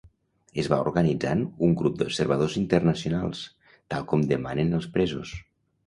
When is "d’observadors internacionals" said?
2.01-3.45